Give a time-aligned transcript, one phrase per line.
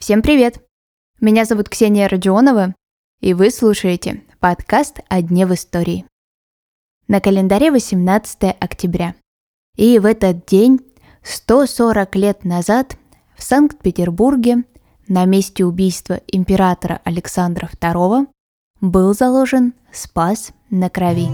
[0.00, 0.60] Всем привет!
[1.20, 2.74] Меня зовут Ксения Родионова,
[3.20, 6.06] и вы слушаете подкаст «О дне в истории».
[7.06, 9.14] На календаре 18 октября.
[9.76, 10.80] И в этот день,
[11.22, 12.96] 140 лет назад,
[13.36, 14.64] в Санкт-Петербурге
[15.06, 18.26] на месте убийства императора Александра II
[18.80, 21.28] был заложен Спас на Крови.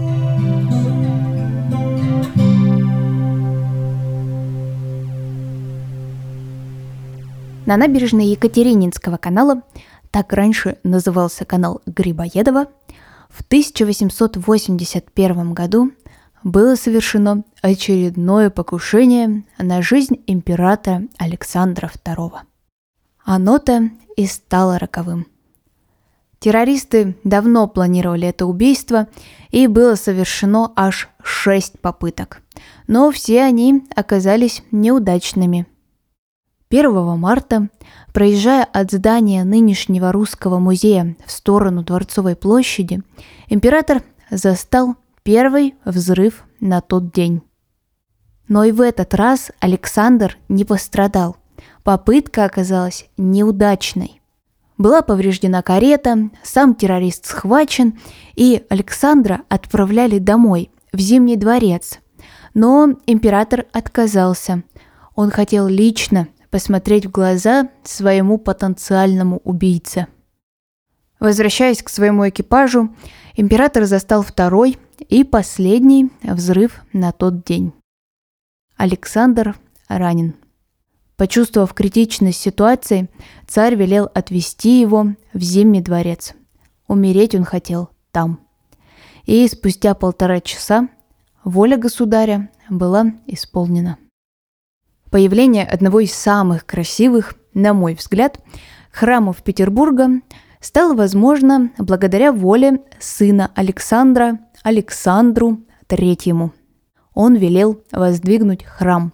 [7.67, 9.61] На набережной Екатерининского канала,
[10.09, 12.67] так раньше назывался канал Грибоедова,
[13.29, 15.91] в 1881 году
[16.45, 22.31] было совершено очередное покушение на жизнь императора Александра II.
[23.25, 25.27] Оно-то и стало роковым.
[26.39, 29.09] Террористы давно планировали это убийство,
[29.49, 32.41] и было совершено аж шесть попыток.
[32.87, 35.67] Но все они оказались неудачными–
[36.69, 37.69] 1 марта,
[38.11, 43.03] проезжая от здания нынешнего русского музея в сторону Дворцовой площади,
[43.47, 47.41] император застал первый взрыв на тот день.
[48.49, 51.37] Но и в этот раз Александр не пострадал.
[51.83, 54.21] Попытка оказалась неудачной.
[54.77, 57.97] Была повреждена карета, сам террорист схвачен,
[58.35, 61.99] и Александра отправляли домой, в Зимний дворец.
[62.53, 64.63] Но император отказался.
[65.15, 70.07] Он хотел лично посмотреть в глаза своему потенциальному убийце.
[71.19, 72.95] Возвращаясь к своему экипажу,
[73.35, 74.77] император застал второй
[75.09, 77.73] и последний взрыв на тот день.
[78.75, 79.55] Александр
[79.87, 80.35] ранен.
[81.15, 83.09] Почувствовав критичность ситуации,
[83.47, 86.33] царь велел отвезти его в Зимний дворец.
[86.87, 88.39] Умереть он хотел там.
[89.25, 90.87] И спустя полтора часа
[91.43, 93.97] воля государя была исполнена.
[95.17, 98.39] Появление одного из самых красивых, на мой взгляд,
[98.91, 100.21] храмов Петербурга
[100.61, 105.57] стало возможно благодаря воле сына Александра Александру
[105.89, 106.51] III.
[107.15, 109.11] Он велел воздвигнуть храм,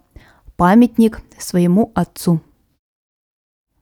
[0.57, 2.41] памятник своему отцу.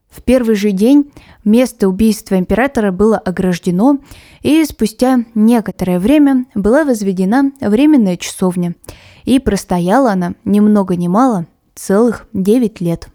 [0.08, 1.12] В первый же день
[1.44, 3.98] место убийства императора было ограждено,
[4.44, 8.76] и спустя некоторое время была возведена временная часовня,
[9.24, 11.48] и простояла она ни много ни мало
[11.82, 13.10] целых 9 лет.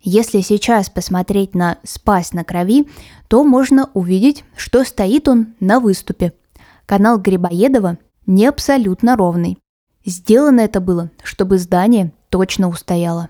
[0.00, 2.88] Если сейчас посмотреть на «Спас на крови»,
[3.26, 6.34] то можно увидеть, что стоит он на выступе.
[6.86, 9.58] Канал Грибоедова не абсолютно ровный.
[10.04, 13.28] Сделано это было, чтобы здание точно устояло.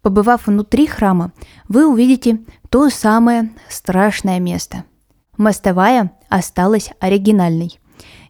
[0.00, 1.32] Побывав внутри храма,
[1.68, 4.84] вы увидите то самое страшное место.
[5.36, 7.78] Мостовая осталась оригинальной.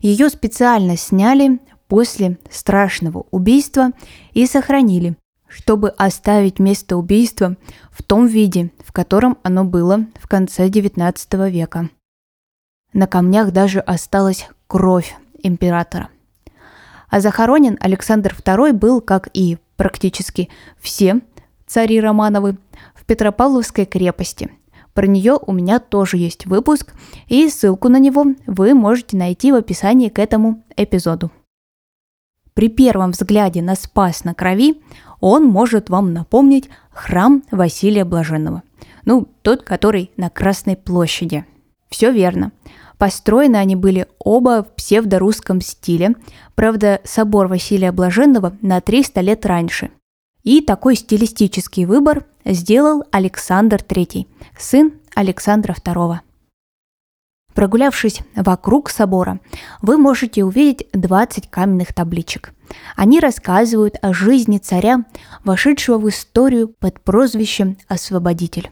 [0.00, 3.90] Ее специально сняли после страшного убийства
[4.32, 5.16] и сохранили,
[5.48, 7.56] чтобы оставить место убийства
[7.90, 11.90] в том виде, в котором оно было в конце XIX века.
[12.92, 16.10] На камнях даже осталась кровь императора.
[17.08, 21.20] А захоронен Александр II был, как и практически все
[21.66, 22.56] цари Романовы,
[22.94, 24.52] в Петропавловской крепости.
[24.94, 26.92] Про нее у меня тоже есть выпуск,
[27.26, 31.32] и ссылку на него вы можете найти в описании к этому эпизоду.
[32.60, 34.82] При первом взгляде на Спас на крови
[35.19, 38.62] он может вам напомнить храм Василия Блаженного.
[39.06, 41.47] Ну, тот, который на Красной площади.
[41.88, 42.53] Все верно.
[42.99, 46.16] Построены они были оба в псевдорусском стиле,
[46.54, 49.91] правда, собор Василия Блаженного на 300 лет раньше.
[50.43, 54.26] И такой стилистический выбор сделал Александр III,
[54.59, 56.19] сын Александра II.
[57.60, 59.38] Прогулявшись вокруг собора,
[59.82, 62.54] вы можете увидеть 20 каменных табличек.
[62.97, 65.04] Они рассказывают о жизни царя,
[65.44, 68.70] вошедшего в историю под прозвищем «Освободитель».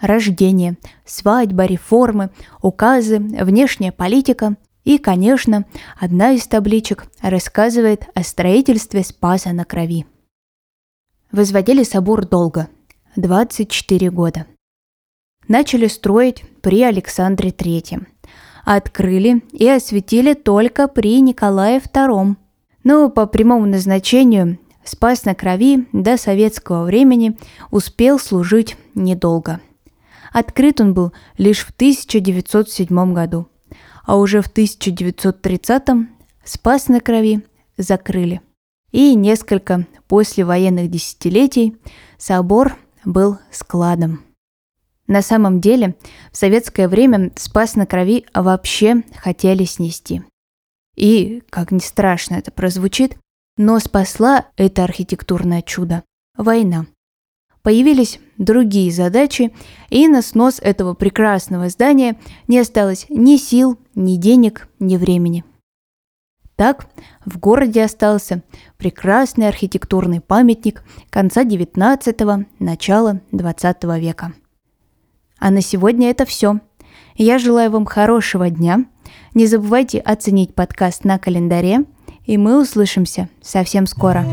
[0.00, 2.30] Рождение, свадьба, реформы,
[2.62, 4.54] указы, внешняя политика
[4.84, 5.64] и, конечно,
[5.98, 10.06] одна из табличек рассказывает о строительстве Спаса на Крови.
[11.32, 12.68] Возводили собор долго–
[13.16, 14.46] 24 года.
[15.48, 18.06] Начали строить при Александре III–
[18.76, 22.36] открыли и осветили только при Николае II.
[22.84, 27.38] Но по прямому назначению спас на крови до советского времени
[27.70, 29.60] успел служить недолго.
[30.34, 33.48] Открыт он был лишь в 1907 году,
[34.04, 36.10] а уже в 1930-м
[36.44, 37.46] спас на крови
[37.78, 38.42] закрыли.
[38.92, 41.78] И несколько послевоенных десятилетий
[42.18, 42.76] собор
[43.06, 44.27] был складом.
[45.08, 45.96] На самом деле,
[46.30, 50.22] в советское время спас на крови вообще хотели снести.
[50.96, 53.16] И, как ни страшно это прозвучит,
[53.56, 56.04] но спасла это архитектурное чудо
[56.36, 56.86] война.
[57.62, 59.52] Появились другие задачи,
[59.88, 65.44] и на снос этого прекрасного здания не осталось ни сил, ни денег, ни времени.
[66.54, 66.86] Так
[67.24, 68.42] в городе остался
[68.76, 74.34] прекрасный архитектурный памятник конца XIX– начала XX века.
[75.38, 76.60] А на сегодня это все.
[77.16, 78.84] Я желаю вам хорошего дня.
[79.34, 81.84] Не забывайте оценить подкаст на календаре,
[82.26, 84.24] и мы услышимся совсем скоро.